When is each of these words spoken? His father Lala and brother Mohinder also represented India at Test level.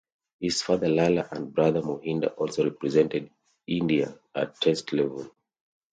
His 0.39 0.63
father 0.63 0.89
Lala 0.89 1.27
and 1.31 1.53
brother 1.53 1.83
Mohinder 1.83 2.33
also 2.35 2.63
represented 2.63 3.29
India 3.67 4.17
at 4.33 4.59
Test 4.59 4.91
level. 4.93 5.29